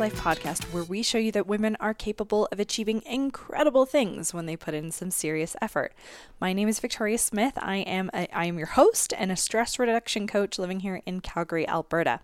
[0.00, 4.46] Life podcast, where we show you that women are capable of achieving incredible things when
[4.46, 5.92] they put in some serious effort.
[6.40, 7.52] My name is Victoria Smith.
[7.58, 11.20] I am a, I am your host and a stress reduction coach living here in
[11.20, 12.20] Calgary, Alberta.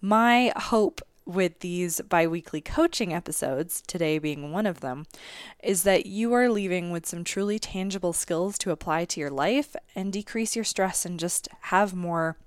[0.00, 5.04] My hope with these bi weekly coaching episodes, today being one of them,
[5.62, 9.76] is that you are leaving with some truly tangible skills to apply to your life
[9.94, 12.38] and decrease your stress and just have more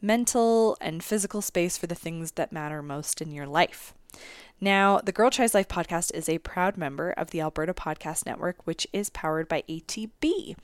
[0.00, 3.94] mental and physical space for the things that matter most in your life.
[4.60, 8.66] Now, the Girl Tries Life podcast is a proud member of the Alberta Podcast Network,
[8.66, 10.56] which is powered by ATB.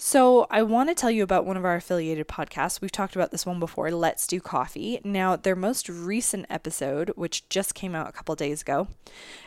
[0.00, 2.80] So, I want to tell you about one of our affiliated podcasts.
[2.80, 5.00] We've talked about this one before, Let's Do Coffee.
[5.02, 8.86] Now, their most recent episode, which just came out a couple days ago,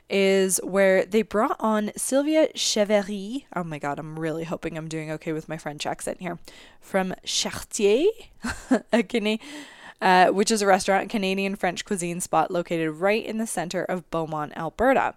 [0.10, 3.48] is where they brought on Sylvia Chevery.
[3.56, 6.38] Oh my god, I'm really hoping I'm doing okay with my French accent here.
[6.82, 8.08] From Chartier,
[8.92, 9.40] a Canadian
[10.02, 14.10] uh, which is a restaurant, Canadian French cuisine spot located right in the center of
[14.10, 15.16] Beaumont, Alberta.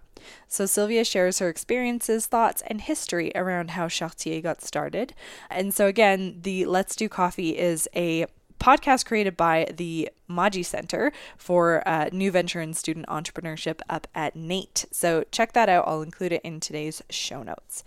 [0.49, 5.15] So Sylvia shares her experiences, thoughts, and history around how Chartier got started.
[5.51, 8.27] And so, again, the Let's Do Coffee is a
[8.59, 14.35] podcast created by the Mawji Center for uh, New Venture and Student Entrepreneurship up at
[14.35, 14.87] NAIT.
[14.91, 15.87] So check that out.
[15.87, 17.85] I'll include it in today's show notes.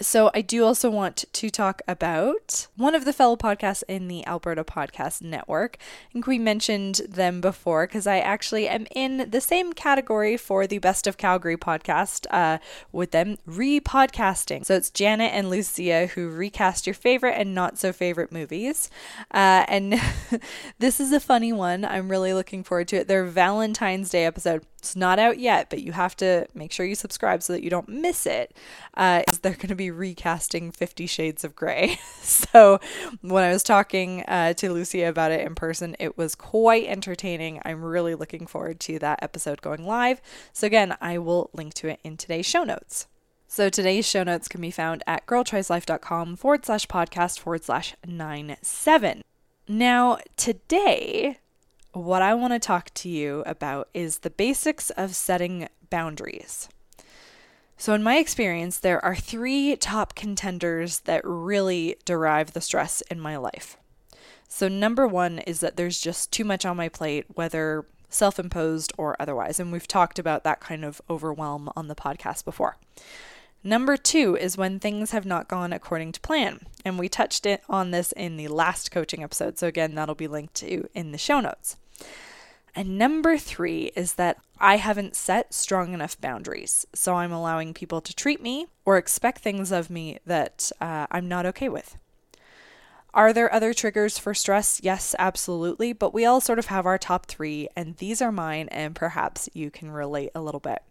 [0.00, 4.26] So, I do also want to talk about one of the fellow podcasts in the
[4.26, 5.76] Alberta Podcast Network.
[5.78, 10.66] I think we mentioned them before because I actually am in the same category for
[10.66, 12.58] the Best of Calgary podcast uh,
[12.92, 14.64] with them, repodcasting.
[14.64, 18.88] So, it's Janet and Lucia who recast your favorite and not so favorite movies.
[19.32, 20.00] Uh, and
[20.78, 21.84] this is a funny one.
[21.84, 23.08] I'm really looking forward to it.
[23.08, 26.94] Their Valentine's Day episode it's not out yet, but you have to make sure you
[26.94, 28.56] subscribe so that you don't miss it.
[28.94, 31.98] Uh, is they're going to be recasting Fifty Shades of Grey.
[32.22, 32.80] so
[33.20, 37.60] when I was talking uh, to Lucia about it in person, it was quite entertaining.
[37.64, 40.22] I'm really looking forward to that episode going live.
[40.54, 43.06] So again, I will link to it in today's show notes.
[43.46, 48.56] So today's show notes can be found at girltrieslife.com forward slash podcast forward slash nine
[48.62, 49.22] seven.
[49.68, 51.38] Now, today
[51.92, 56.68] what I want to talk to you about is the basics of setting boundaries.
[57.76, 63.18] So, in my experience, there are three top contenders that really derive the stress in
[63.18, 63.78] my life.
[64.48, 68.92] So, number one is that there's just too much on my plate, whether self imposed
[68.98, 69.58] or otherwise.
[69.58, 72.76] And we've talked about that kind of overwhelm on the podcast before.
[73.64, 76.60] Number two is when things have not gone according to plan.
[76.84, 79.58] And we touched it on this in the last coaching episode.
[79.58, 81.76] So, again, that'll be linked to in the show notes.
[82.74, 86.86] And number three is that I haven't set strong enough boundaries.
[86.94, 91.28] So I'm allowing people to treat me or expect things of me that uh, I'm
[91.28, 91.96] not okay with.
[93.12, 94.80] Are there other triggers for stress?
[94.84, 95.92] Yes, absolutely.
[95.92, 99.48] But we all sort of have our top three, and these are mine, and perhaps
[99.52, 100.82] you can relate a little bit.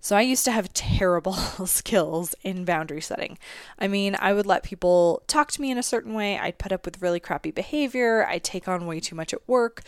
[0.00, 1.32] So I used to have terrible
[1.66, 3.38] skills in boundary setting.
[3.78, 6.38] I mean, I would let people talk to me in a certain way.
[6.38, 8.26] I'd put up with really crappy behavior.
[8.26, 9.82] I'd take on way too much at work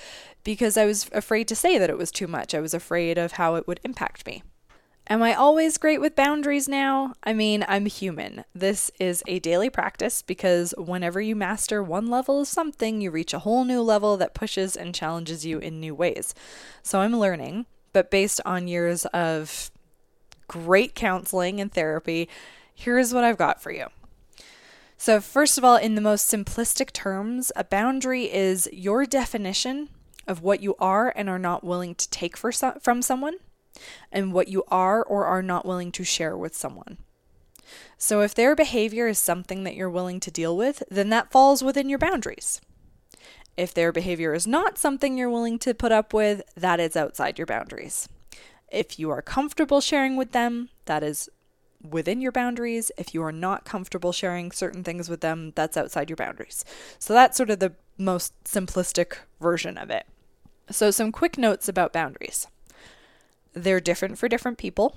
[0.44, 2.54] because I was afraid to say that it was too much.
[2.54, 4.42] I was afraid of how it would impact me.
[5.08, 7.14] Am I always great with boundaries now?
[7.24, 8.44] I mean, I'm human.
[8.54, 13.34] This is a daily practice because whenever you master one level of something, you reach
[13.34, 16.34] a whole new level that pushes and challenges you in new ways.
[16.84, 19.72] So I'm learning, but based on years of
[20.52, 22.28] great counseling and therapy,
[22.74, 23.86] here's what I've got for you.
[24.98, 29.88] So, first of all, in the most simplistic terms, a boundary is your definition
[30.28, 33.36] of what you are and are not willing to take for so- from someone,
[34.12, 36.98] and what you are or are not willing to share with someone.
[37.96, 41.64] So, if their behavior is something that you're willing to deal with, then that falls
[41.64, 42.60] within your boundaries.
[43.56, 47.38] If their behavior is not something you're willing to put up with, that is outside
[47.38, 48.08] your boundaries.
[48.72, 51.28] If you are comfortable sharing with them, that is
[51.82, 52.90] within your boundaries.
[52.96, 56.64] If you are not comfortable sharing certain things with them, that's outside your boundaries.
[56.98, 60.06] So that's sort of the most simplistic version of it.
[60.70, 62.46] So, some quick notes about boundaries
[63.52, 64.96] they're different for different people.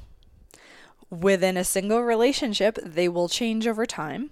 [1.10, 4.30] Within a single relationship, they will change over time.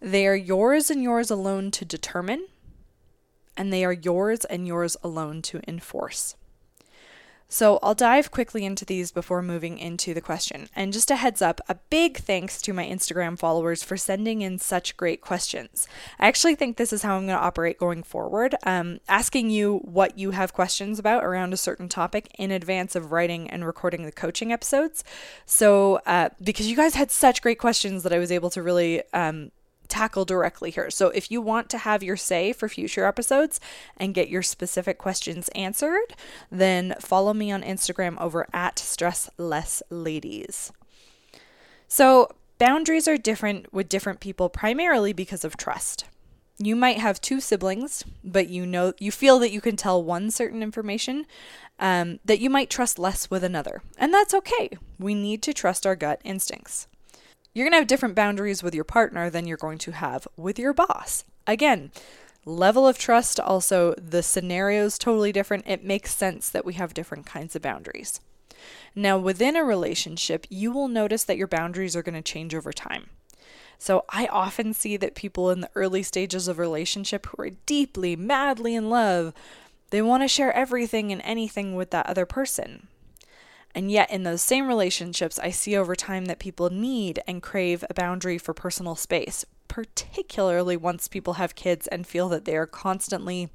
[0.00, 2.46] They are yours and yours alone to determine,
[3.56, 6.36] and they are yours and yours alone to enforce.
[7.48, 10.68] So I'll dive quickly into these before moving into the question.
[10.74, 14.58] And just a heads up, a big thanks to my Instagram followers for sending in
[14.58, 15.86] such great questions.
[16.18, 19.78] I actually think this is how I'm going to operate going forward, um, asking you
[19.84, 24.04] what you have questions about around a certain topic in advance of writing and recording
[24.04, 25.04] the coaching episodes.
[25.44, 29.02] So uh, because you guys had such great questions that I was able to really
[29.12, 29.52] um,
[29.88, 30.90] tackle directly here.
[30.90, 33.60] So if you want to have your say for future episodes
[33.96, 36.14] and get your specific questions answered,
[36.50, 40.70] then follow me on Instagram over at stresslessladies.
[41.88, 42.28] So
[42.58, 46.04] boundaries are different with different people primarily because of trust.
[46.58, 50.30] You might have two siblings, but you know you feel that you can tell one
[50.30, 51.26] certain information
[51.78, 54.70] um, that you might trust less with another, and that's okay.
[54.98, 56.88] We need to trust our gut instincts.
[57.56, 60.58] You're going to have different boundaries with your partner than you're going to have with
[60.58, 61.24] your boss.
[61.46, 61.90] Again,
[62.44, 65.66] level of trust, also the scenario is totally different.
[65.66, 68.20] It makes sense that we have different kinds of boundaries.
[68.94, 72.74] Now, within a relationship, you will notice that your boundaries are going to change over
[72.74, 73.06] time.
[73.78, 78.16] So, I often see that people in the early stages of relationship who are deeply,
[78.16, 79.32] madly in love,
[79.88, 82.88] they want to share everything and anything with that other person.
[83.76, 87.84] And yet, in those same relationships, I see over time that people need and crave
[87.90, 92.66] a boundary for personal space, particularly once people have kids and feel that they are
[92.66, 93.50] constantly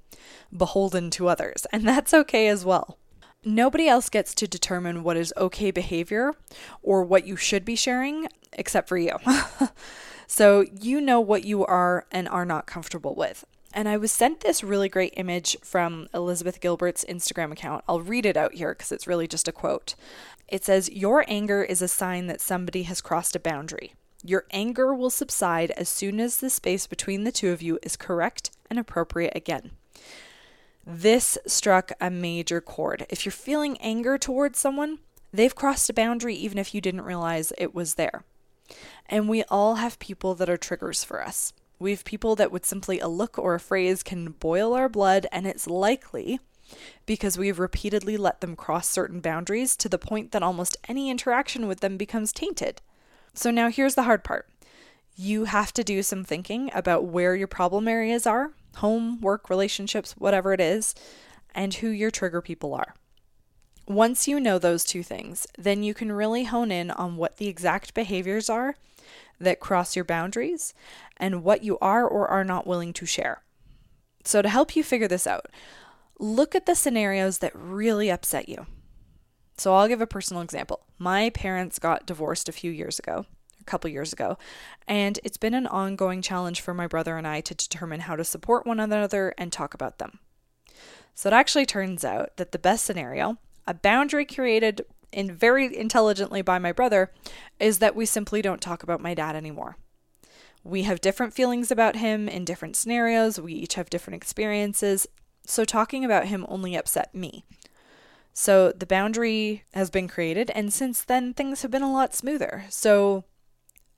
[0.56, 1.66] beholden to others.
[1.74, 3.00] And that's okay as well.
[3.44, 6.36] Nobody else gets to determine what is okay behavior
[6.84, 9.18] or what you should be sharing except for you.
[10.28, 13.44] so you know what you are and are not comfortable with.
[13.74, 17.84] And I was sent this really great image from Elizabeth Gilbert's Instagram account.
[17.88, 19.96] I'll read it out here because it's really just a quote.
[20.50, 23.94] It says, Your anger is a sign that somebody has crossed a boundary.
[24.24, 27.96] Your anger will subside as soon as the space between the two of you is
[27.96, 29.72] correct and appropriate again.
[30.86, 33.06] This struck a major chord.
[33.10, 35.00] If you're feeling anger towards someone,
[35.32, 38.26] they've crossed a boundary even if you didn't realize it was there.
[39.08, 41.54] And we all have people that are triggers for us.
[41.82, 45.26] We have people that would simply a look or a phrase can boil our blood,
[45.32, 46.40] and it's likely
[47.08, 51.66] because we've repeatedly let them cross certain boundaries to the point that almost any interaction
[51.66, 52.82] with them becomes tainted.
[53.34, 54.48] So now here's the hard part.
[55.16, 60.14] You have to do some thinking about where your problem areas are home, work, relationships,
[60.20, 60.94] whatever it is
[61.56, 62.94] and who your trigger people are.
[63.88, 67.48] Once you know those two things, then you can really hone in on what the
[67.48, 68.76] exact behaviors are
[69.42, 70.74] that cross your boundaries
[71.18, 73.44] and what you are or are not willing to share.
[74.24, 75.48] So, to help you figure this out,
[76.20, 78.68] look at the scenarios that really upset you.
[79.58, 80.82] So, I'll give a personal example.
[80.98, 83.26] My parents got divorced a few years ago,
[83.60, 84.38] a couple years ago,
[84.88, 88.24] and it's been an ongoing challenge for my brother and I to determine how to
[88.24, 90.20] support one another and talk about them.
[91.16, 96.42] So, it actually turns out that the best scenario, a boundary created in very intelligently
[96.42, 97.12] by my brother
[97.60, 99.78] is that we simply don't talk about my dad anymore.
[100.64, 105.08] We have different feelings about him in different scenarios, we each have different experiences,
[105.46, 107.46] so talking about him only upset me.
[108.34, 112.66] So the boundary has been created, and since then, things have been a lot smoother.
[112.70, 113.26] So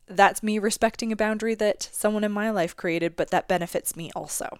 [0.07, 4.11] that's me respecting a boundary that someone in my life created, but that benefits me
[4.15, 4.57] also.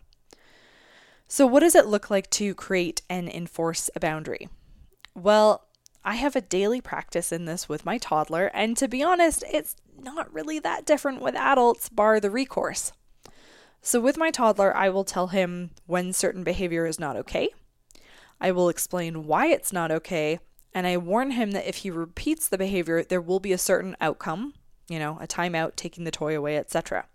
[1.28, 4.50] So, what does it look like to create and enforce a boundary?
[5.16, 5.68] Well,
[6.06, 9.76] I have a daily practice in this with my toddler, and to be honest, it's
[9.98, 12.92] not really that different with adults, bar the recourse.
[13.82, 17.50] So, with my toddler, I will tell him when certain behavior is not okay.
[18.40, 20.40] I will explain why it's not okay,
[20.74, 23.96] and I warn him that if he repeats the behavior, there will be a certain
[24.02, 24.54] outcome,
[24.90, 27.06] you know, a timeout, taking the toy away, etc.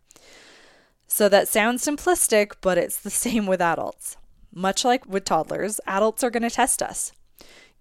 [1.06, 4.16] So, that sounds simplistic, but it's the same with adults.
[4.50, 7.12] Much like with toddlers, adults are going to test us.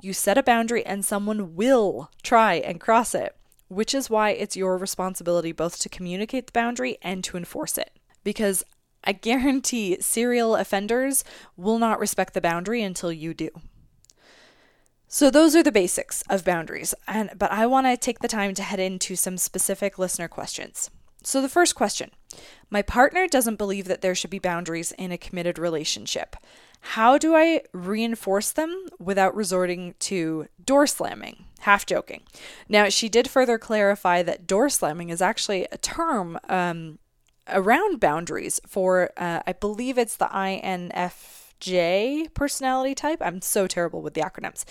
[0.01, 3.35] You set a boundary and someone will try and cross it,
[3.67, 7.91] which is why it's your responsibility both to communicate the boundary and to enforce it.
[8.23, 8.63] Because
[9.03, 11.23] I guarantee serial offenders
[11.55, 13.49] will not respect the boundary until you do.
[15.07, 18.53] So those are the basics of boundaries, and but I want to take the time
[18.55, 20.91] to head into some specific listener questions.
[21.23, 22.11] So the first question,
[22.69, 26.35] my partner doesn't believe that there should be boundaries in a committed relationship.
[26.81, 31.45] How do I reinforce them without resorting to door slamming?
[31.59, 32.21] Half joking.
[32.69, 36.99] Now, she did further clarify that door slamming is actually a term um,
[37.49, 43.19] around boundaries for, uh, I believe it's the INFJ personality type.
[43.21, 44.63] I'm so terrible with the acronyms.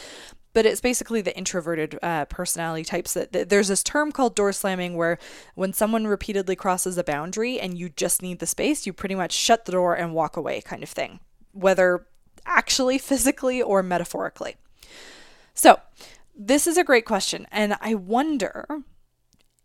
[0.52, 3.12] But it's basically the introverted uh, personality types.
[3.12, 5.18] That, that there's this term called door slamming, where
[5.54, 9.32] when someone repeatedly crosses a boundary and you just need the space, you pretty much
[9.32, 11.20] shut the door and walk away, kind of thing
[11.56, 12.06] whether
[12.44, 14.56] actually physically or metaphorically.
[15.54, 15.80] So,
[16.34, 17.46] this is a great question.
[17.50, 18.66] And I wonder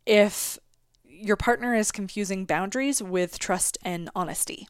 [0.06, 0.58] if
[1.06, 4.68] your partner is confusing boundaries with trust and honesty.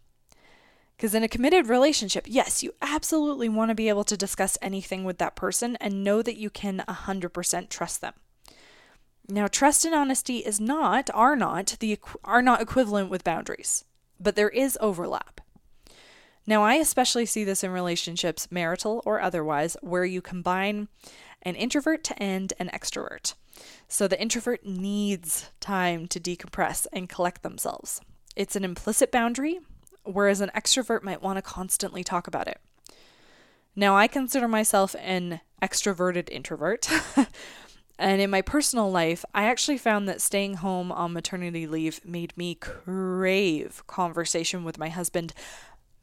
[0.97, 5.03] Because in a committed relationship, yes, you absolutely want to be able to discuss anything
[5.03, 8.13] with that person and know that you can 100% trust them.
[9.27, 13.85] Now, trust and honesty is not, are not, the are not equivalent with boundaries,
[14.19, 15.41] but there is overlap.
[16.47, 20.87] Now, I especially see this in relationships, marital or otherwise, where you combine
[21.43, 23.35] an introvert and an extrovert.
[23.87, 28.01] So the introvert needs time to decompress and collect themselves.
[28.35, 29.59] It's an implicit boundary,
[30.03, 32.59] whereas an extrovert might want to constantly talk about it.
[33.75, 36.89] Now, I consider myself an extroverted introvert.
[37.99, 42.35] and in my personal life, I actually found that staying home on maternity leave made
[42.35, 45.33] me crave conversation with my husband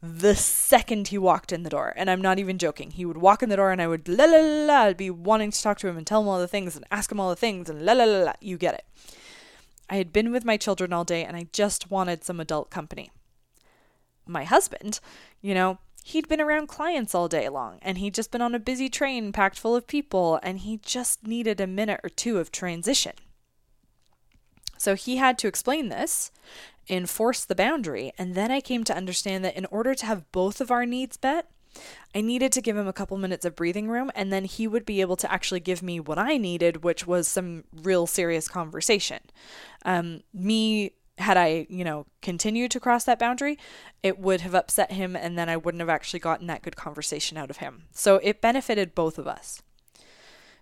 [0.01, 1.93] the second he walked in the door.
[1.95, 2.91] And I'm not even joking.
[2.91, 5.51] He would walk in the door and I would la la la I'd be wanting
[5.51, 7.35] to talk to him and tell him all the things and ask him all the
[7.35, 8.33] things and la la la la.
[8.39, 8.85] You get it.
[9.89, 13.11] I had been with my children all day and I just wanted some adult company.
[14.25, 14.99] My husband,
[15.41, 18.59] you know, he'd been around clients all day long and he'd just been on a
[18.59, 22.51] busy train packed full of people and he just needed a minute or two of
[22.51, 23.13] transition.
[24.77, 26.31] So he had to explain this
[26.89, 28.11] enforce the boundary.
[28.17, 31.17] And then I came to understand that in order to have both of our needs
[31.21, 31.49] met,
[32.15, 34.85] I needed to give him a couple minutes of breathing room, and then he would
[34.85, 39.19] be able to actually give me what I needed, which was some real serious conversation.
[39.85, 43.59] Um, me, had I, you know, continued to cross that boundary,
[44.01, 47.37] it would have upset him, and then I wouldn't have actually gotten that good conversation
[47.37, 47.83] out of him.
[47.91, 49.61] So it benefited both of us.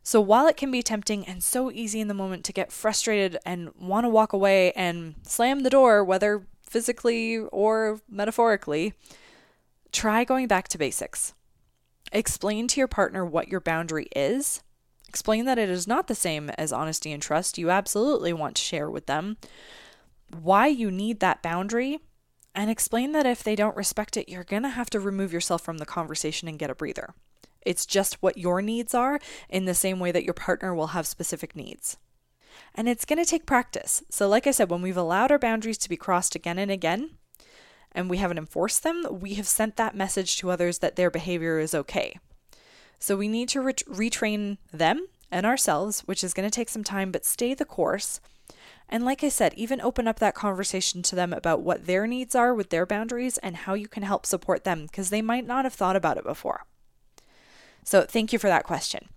[0.08, 3.38] So while it can be tempting and so easy in the moment to get frustrated
[3.46, 8.94] and want to walk away and slam the door, whether physically or metaphorically,
[9.92, 11.34] try going back to basics.
[12.14, 14.64] Explain to your partner what your boundary is.
[15.10, 18.64] Explain that it is not the same as honesty and trust you absolutely want to
[18.64, 19.36] share with them.
[20.32, 22.00] Why you need that boundary,
[22.56, 25.64] and explain that if they don't respect it, you're going to have to remove yourself
[25.64, 27.14] from the conversation and get a breather.
[27.68, 29.20] It's just what your needs are
[29.50, 31.98] in the same way that your partner will have specific needs.
[32.74, 34.02] And it's going to take practice.
[34.10, 37.12] So, like I said, when we've allowed our boundaries to be crossed again and again,
[37.92, 41.60] and we haven't enforced them, we have sent that message to others that their behavior
[41.60, 42.18] is okay.
[43.00, 46.86] So, we need to ret- retrain them and ourselves, which is going to take some
[46.86, 48.22] time, but stay the course.
[48.88, 52.34] And like I said, even open up that conversation to them about what their needs
[52.34, 55.66] are with their boundaries and how you can help support them because they might not
[55.66, 56.66] have thought about it before.
[57.88, 59.08] So thank you for that question.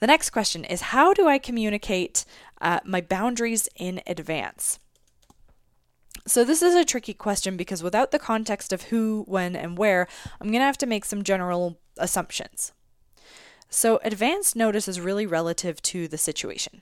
[0.00, 2.24] The next question is How do I communicate
[2.62, 4.78] uh, my boundaries in advance?
[6.26, 10.08] So, this is a tricky question because without the context of who, when, and where,
[10.40, 12.72] I'm going to have to make some general assumptions.
[13.68, 16.80] So, advance notice is really relative to the situation.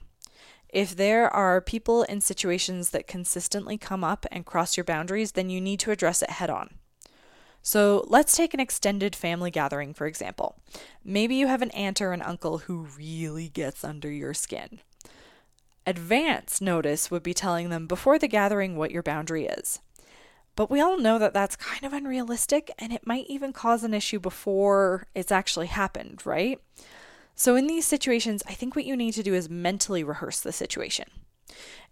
[0.69, 5.49] If there are people in situations that consistently come up and cross your boundaries, then
[5.49, 6.75] you need to address it head on.
[7.67, 10.55] So let's take an extended family gathering, for example.
[11.03, 14.81] Maybe you have an aunt or an uncle who really gets under your skin.
[15.87, 19.79] Advance notice would be telling them before the gathering what your boundary is.
[20.55, 23.95] But we all know that that's kind of unrealistic and it might even cause an
[23.95, 26.61] issue before it's actually happened, right?
[27.33, 30.51] So, in these situations, I think what you need to do is mentally rehearse the
[30.51, 31.09] situation.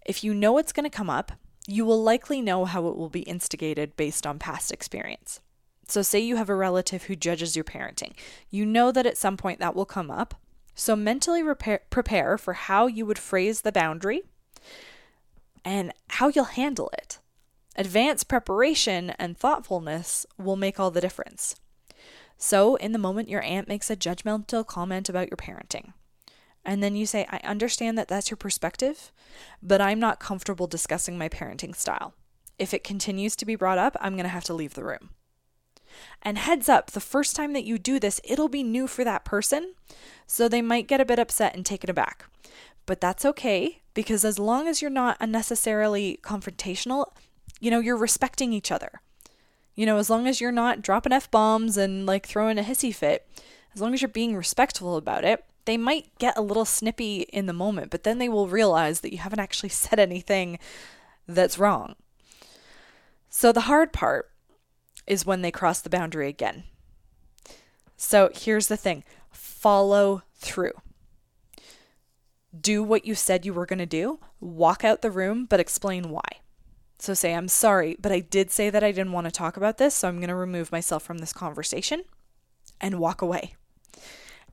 [0.06, 1.32] If you know it's going to come up,
[1.68, 5.39] you will likely know how it will be instigated based on past experience.
[5.93, 8.13] So, say you have a relative who judges your parenting.
[8.50, 10.33] You know that at some point that will come up.
[10.73, 14.23] So, mentally repair, prepare for how you would phrase the boundary
[15.63, 17.19] and how you'll handle it.
[17.75, 21.57] Advanced preparation and thoughtfulness will make all the difference.
[22.39, 25.93] So, in the moment, your aunt makes a judgmental comment about your parenting.
[26.65, 29.12] And then you say, I understand that that's your perspective,
[29.62, 32.15] but I'm not comfortable discussing my parenting style.
[32.57, 35.12] If it continues to be brought up, I'm going to have to leave the room.
[36.21, 39.25] And heads up, the first time that you do this, it'll be new for that
[39.25, 39.73] person.
[40.27, 42.25] So they might get a bit upset and taken aback.
[42.85, 47.07] But that's okay because as long as you're not unnecessarily confrontational,
[47.59, 49.01] you know, you're respecting each other.
[49.75, 52.93] You know, as long as you're not dropping F bombs and like throwing a hissy
[52.93, 53.27] fit,
[53.73, 57.45] as long as you're being respectful about it, they might get a little snippy in
[57.45, 60.59] the moment, but then they will realize that you haven't actually said anything
[61.27, 61.95] that's wrong.
[63.29, 64.29] So the hard part
[65.07, 66.63] is when they cross the boundary again.
[67.98, 70.74] So here's the thing follow through.
[72.60, 76.10] Do what you said you were going to do, walk out the room, but explain
[76.10, 76.22] why.
[77.00, 79.77] So say, I'm sorry, but I did say that I didn't want to talk about
[79.77, 82.03] this, so I'm going to remove myself from this conversation
[82.79, 83.55] and walk away.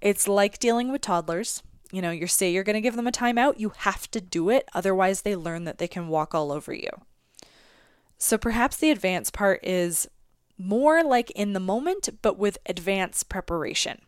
[0.01, 1.63] It's like dealing with toddlers.
[1.93, 4.49] You know, you say you're going to give them a timeout, you have to do
[4.49, 6.91] it, otherwise, they learn that they can walk all over you.
[8.17, 10.09] So perhaps the advanced part is
[10.61, 14.03] more like in the moment, but with advanced preparation.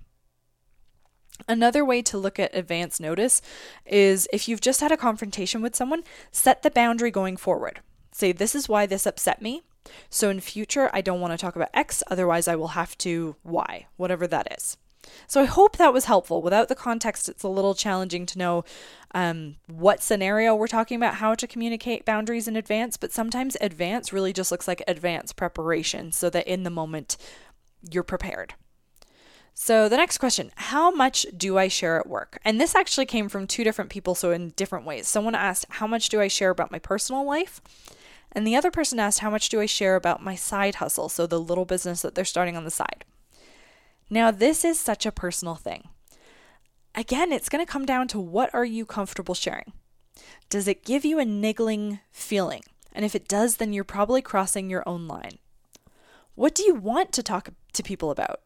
[1.49, 3.43] Another way to look at advance notice
[3.85, 7.81] is if you've just had a confrontation with someone, set the boundary going forward.
[8.13, 9.63] Say, this is why this upset me.
[10.09, 13.37] So in future, I don't want to talk about X, otherwise, I will have to
[13.43, 14.77] Y, whatever that is.
[15.27, 16.43] So I hope that was helpful.
[16.43, 18.65] Without the context, it's a little challenging to know
[19.15, 24.13] um, what scenario we're talking about, how to communicate boundaries in advance, but sometimes advance
[24.13, 27.17] really just looks like advance preparation so that in the moment
[27.91, 28.55] you're prepared.
[29.55, 32.39] So, the next question How much do I share at work?
[32.45, 35.09] And this actually came from two different people, so in different ways.
[35.09, 37.61] Someone asked, How much do I share about my personal life?
[38.33, 41.09] And the other person asked, How much do I share about my side hustle?
[41.11, 43.05] So, the little business that they're starting on the side.
[44.13, 45.89] Now, this is such a personal thing.
[46.95, 49.73] Again, it's going to come down to what are you comfortable sharing?
[50.51, 52.61] Does it give you a niggling feeling?
[52.93, 55.39] And if it does, then you're probably crossing your own line.
[56.35, 58.41] What do you want to talk to people about?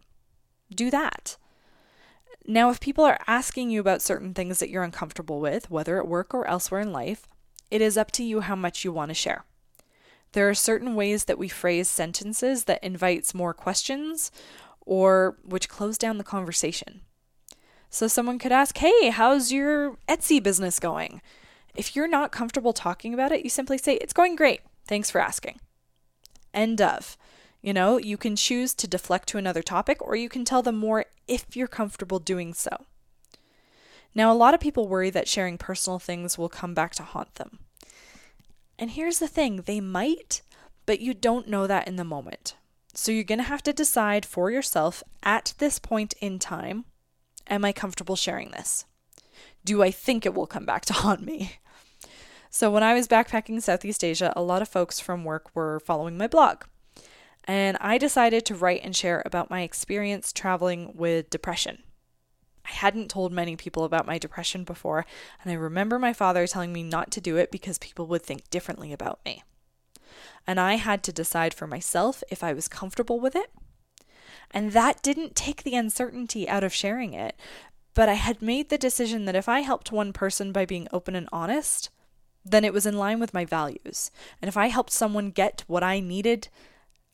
[0.73, 1.37] do that.
[2.47, 6.07] Now, if people are asking you about certain things that you're uncomfortable with, whether at
[6.07, 7.27] work or elsewhere in life,
[7.73, 9.45] it is up to you how much you want to share.
[10.31, 14.31] There are certain ways that we phrase sentences that invites more questions
[14.87, 17.02] or which close down the conversation.
[17.90, 21.21] So someone could ask, "Hey, how's your Etsy business going?"
[21.75, 24.62] If you're not comfortable talking about it, you simply say, "It's going great.
[24.87, 25.61] Thanks for asking."
[26.55, 27.19] End of.
[27.61, 30.76] You know, you can choose to deflect to another topic or you can tell them
[30.76, 32.87] more if you're comfortable doing so.
[34.14, 37.35] Now, a lot of people worry that sharing personal things will come back to haunt
[37.35, 37.59] them.
[38.78, 40.43] And here's the thing they might,
[40.87, 42.55] but you don't know that in the moment.
[42.97, 46.87] So you're going to have to decide for yourself at this point in time
[47.49, 48.87] am I comfortable sharing this?
[49.65, 51.59] Do I think it will come back to haunt me?
[52.49, 56.17] So, when I was backpacking Southeast Asia, a lot of folks from work were following
[56.17, 56.65] my blog
[57.47, 61.83] and I decided to write and share about my experience traveling with depression.
[62.65, 65.06] I hadn't told many people about my depression before,
[65.43, 68.50] and I remember my father telling me not to do it because people would think
[68.50, 69.45] differently about me.
[70.47, 73.50] And I had to decide for myself if I was comfortable with it.
[74.50, 77.37] And that didn't take the uncertainty out of sharing it,
[77.95, 81.17] but I had made the decision that if I helped one person by being open
[81.17, 81.91] and honest,
[82.45, 84.11] then it was in line with my values.
[84.41, 86.49] And if I helped someone get what I needed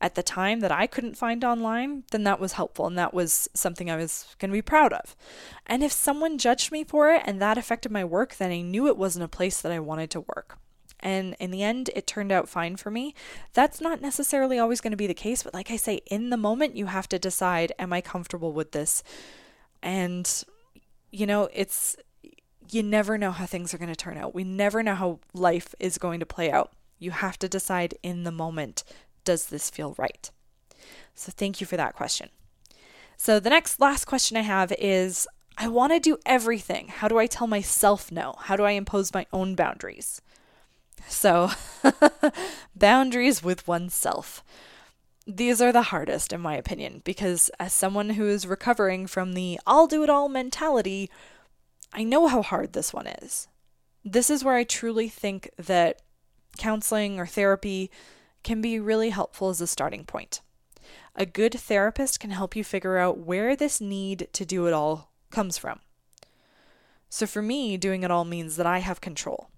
[0.00, 3.48] at the time that I couldn't find online, then that was helpful and that was
[3.54, 5.14] something I was going to be proud of.
[5.66, 8.88] And if someone judged me for it and that affected my work, then I knew
[8.88, 10.58] it wasn't a place that I wanted to work.
[11.02, 13.14] And in the end, it turned out fine for me.
[13.52, 16.36] That's not necessarily always going to be the case, but like I say, in the
[16.36, 19.02] moment, you have to decide Am I comfortable with this?
[19.82, 20.44] And,
[21.10, 21.96] you know, it's,
[22.70, 24.34] you never know how things are going to turn out.
[24.34, 26.72] We never know how life is going to play out.
[26.98, 28.84] You have to decide in the moment
[29.24, 30.30] does this feel right?
[31.14, 32.28] So thank you for that question.
[33.16, 36.88] So the next last question I have is I want to do everything.
[36.88, 38.34] How do I tell myself no?
[38.38, 40.20] How do I impose my own boundaries?
[41.08, 41.50] So,
[42.76, 44.42] boundaries with oneself.
[45.26, 49.60] These are the hardest, in my opinion, because as someone who is recovering from the
[49.66, 51.10] I'll do it all mentality,
[51.92, 53.46] I know how hard this one is.
[54.04, 56.02] This is where I truly think that
[56.58, 57.90] counseling or therapy
[58.42, 60.40] can be really helpful as a starting point.
[61.14, 65.12] A good therapist can help you figure out where this need to do it all
[65.30, 65.80] comes from.
[67.08, 69.50] So, for me, doing it all means that I have control.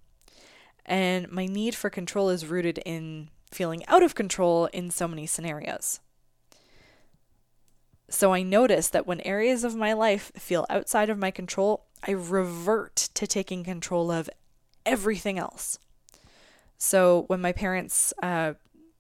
[0.87, 5.27] And my need for control is rooted in feeling out of control in so many
[5.27, 6.01] scenarios.
[8.11, 12.11] So, I notice that when areas of my life feel outside of my control, I
[12.13, 14.29] revert to taking control of
[14.85, 15.79] everything else.
[16.77, 18.55] So, when my parents uh,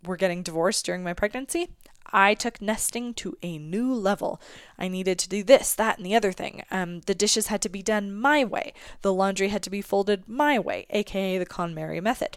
[0.04, 1.68] were getting divorced during my pregnancy,
[2.12, 4.40] I took nesting to a new level.
[4.78, 6.62] I needed to do this, that, and the other thing.
[6.70, 8.72] Um, the dishes had to be done my way.
[9.02, 12.36] The laundry had to be folded my way, aka the KonMari method.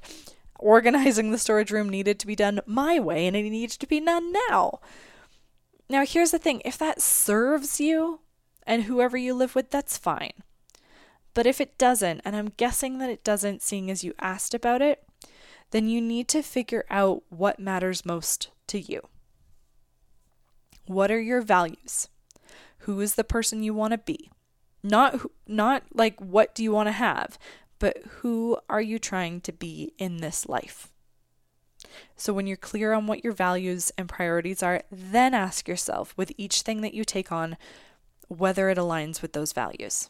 [0.59, 3.99] Organizing the storage room needed to be done my way, and it needed to be
[3.99, 4.79] done now.
[5.89, 8.19] Now, here's the thing if that serves you
[8.65, 10.33] and whoever you live with, that's fine.
[11.33, 14.81] But if it doesn't, and I'm guessing that it doesn't, seeing as you asked about
[14.81, 15.03] it,
[15.71, 19.07] then you need to figure out what matters most to you.
[20.87, 22.09] What are your values?
[22.79, 24.29] Who is the person you want to be?
[24.83, 27.37] Not not like what do you want to have,
[27.79, 30.91] but who are you trying to be in this life?
[32.15, 36.31] So when you're clear on what your values and priorities are, then ask yourself with
[36.37, 37.57] each thing that you take on
[38.27, 40.09] whether it aligns with those values.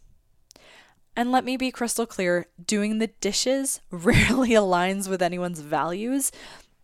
[1.16, 6.32] And let me be crystal clear doing the dishes rarely aligns with anyone's values,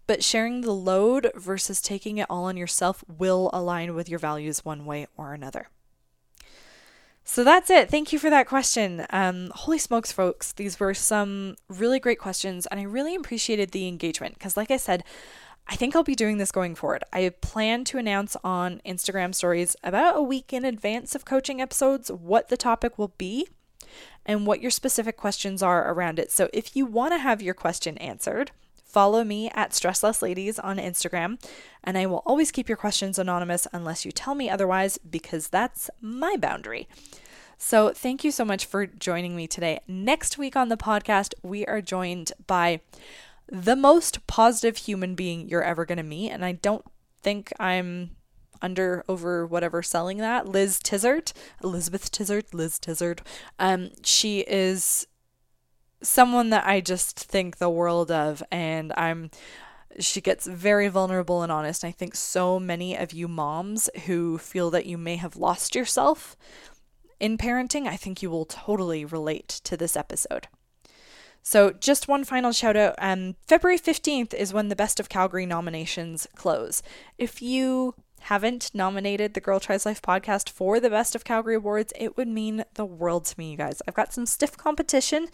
[0.07, 4.65] but sharing the load versus taking it all on yourself will align with your values
[4.65, 5.67] one way or another.
[7.23, 7.89] So that's it.
[7.89, 9.05] Thank you for that question.
[9.09, 10.51] Um, holy smokes, folks.
[10.51, 14.77] These were some really great questions, and I really appreciated the engagement because, like I
[14.77, 15.03] said,
[15.67, 17.05] I think I'll be doing this going forward.
[17.13, 22.11] I plan to announce on Instagram stories about a week in advance of coaching episodes
[22.11, 23.47] what the topic will be
[24.25, 26.31] and what your specific questions are around it.
[26.31, 28.51] So if you want to have your question answered,
[28.93, 31.43] follow me at Stressless Ladies on Instagram,
[31.84, 35.89] and I will always keep your questions anonymous unless you tell me otherwise, because that's
[35.99, 36.88] my boundary.
[37.58, 39.79] So, thank you so much for joining me today.
[39.88, 42.82] Next week on the podcast, we are joined by
[43.47, 46.32] the most positive human being you're ever going to meet.
[46.32, 46.86] And I don't
[47.21, 48.12] think I'm
[48.62, 50.47] under over whatever selling that.
[50.47, 53.19] Liz Tizzard, Elizabeth Tizzard, Liz Tizzard.
[53.60, 55.08] Um, she is
[56.03, 59.31] someone that I just think the world of, and I'm.
[59.99, 61.85] She gets very vulnerable and honest.
[61.85, 66.35] I think so many of you moms who feel that you may have lost yourself
[67.23, 70.49] in parenting, I think you will totally relate to this episode.
[71.41, 72.95] So, just one final shout out.
[72.97, 76.83] Um, February 15th is when the Best of Calgary nominations close.
[77.17, 81.93] If you haven't nominated the Girl Tries Life podcast for the Best of Calgary Awards,
[81.97, 83.81] it would mean the world to me, you guys.
[83.87, 85.27] I've got some stiff competition,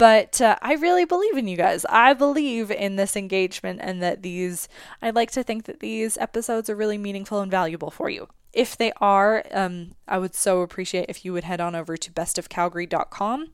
[0.00, 1.86] but uh, I really believe in you guys.
[1.88, 4.68] I believe in this engagement and that these,
[5.00, 8.26] I like to think that these episodes are really meaningful and valuable for you.
[8.52, 12.10] If they are, um, I would so appreciate if you would head on over to
[12.10, 13.50] bestofcalgary.com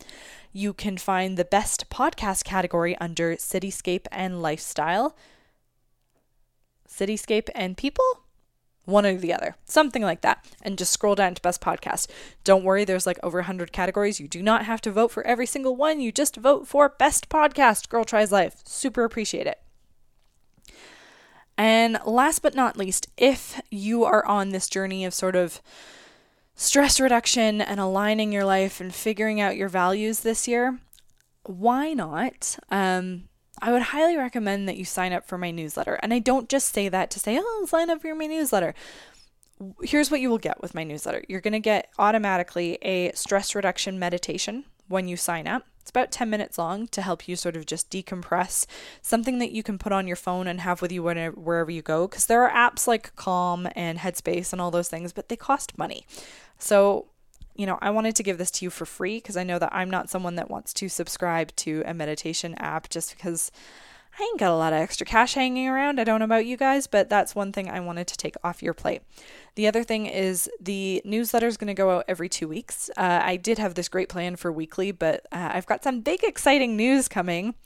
[0.56, 5.14] you can find the best podcast category under Cityscape and Lifestyle.
[6.88, 8.25] Cityscape and People?
[8.86, 10.44] One or the other, something like that.
[10.62, 12.08] And just scroll down to Best Podcast.
[12.44, 14.18] Don't worry, there's like over 100 categories.
[14.18, 16.00] You do not have to vote for every single one.
[16.00, 18.62] You just vote for Best Podcast Girl Tries Life.
[18.64, 19.60] Super appreciate it.
[21.58, 25.60] And last but not least, if you are on this journey of sort of
[26.54, 30.78] stress reduction and aligning your life and figuring out your values this year,
[31.44, 32.58] why not?
[32.70, 33.28] Um,
[33.62, 35.98] I would highly recommend that you sign up for my newsletter.
[36.02, 38.74] And I don't just say that to say, oh, sign up for my newsletter.
[39.82, 43.54] Here's what you will get with my newsletter you're going to get automatically a stress
[43.54, 45.64] reduction meditation when you sign up.
[45.80, 48.66] It's about 10 minutes long to help you sort of just decompress,
[49.02, 51.80] something that you can put on your phone and have with you whenever, wherever you
[51.80, 52.08] go.
[52.08, 55.78] Because there are apps like Calm and Headspace and all those things, but they cost
[55.78, 56.04] money.
[56.58, 57.06] So,
[57.56, 59.74] you know, I wanted to give this to you for free because I know that
[59.74, 63.50] I'm not someone that wants to subscribe to a meditation app just because
[64.18, 66.00] I ain't got a lot of extra cash hanging around.
[66.00, 68.62] I don't know about you guys, but that's one thing I wanted to take off
[68.62, 69.02] your plate.
[69.56, 72.88] The other thing is the newsletter is going to go out every two weeks.
[72.96, 76.24] Uh, I did have this great plan for weekly, but uh, I've got some big,
[76.24, 77.56] exciting news coming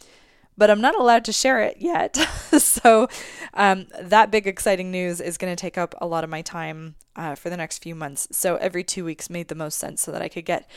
[0.61, 2.17] but I'm not allowed to share it yet.
[2.59, 3.09] so
[3.55, 6.97] um, that big exciting news is going to take up a lot of my time
[7.17, 8.29] uh, for the next few months.
[8.31, 10.71] So every two weeks made the most sense so that I could get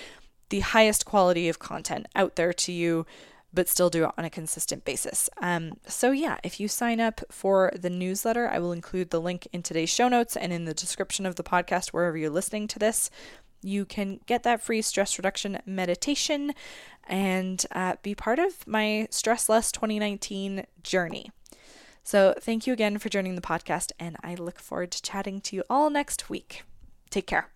[0.47, 3.05] the highest quality of content out there to you
[3.53, 5.29] but still do it on a consistent basis.
[5.39, 9.47] Um, so, yeah, if you sign up for the newsletter, I will include the link
[9.53, 12.79] in today's show notes and in the description of the podcast wherever you're listening to
[12.79, 13.11] this.
[13.63, 16.53] You can get that free stress reduction meditation
[17.05, 21.31] and uh, be part of my Stress Less 2019 journey.
[22.03, 25.55] So, thank you again for joining the podcast, and I look forward to chatting to
[25.55, 26.63] you all next week.
[27.09, 27.49] Take care.